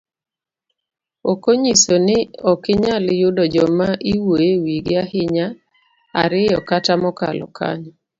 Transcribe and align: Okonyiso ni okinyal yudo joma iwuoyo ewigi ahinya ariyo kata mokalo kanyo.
Okonyiso 1.31 1.93
ni 2.05 2.17
okinyal 2.51 3.05
yudo 3.21 3.43
joma 3.53 3.87
iwuoyo 4.11 4.51
ewigi 4.55 4.93
ahinya 5.03 5.45
ariyo 6.21 6.57
kata 6.69 6.93
mokalo 7.03 7.45
kanyo. 7.57 7.93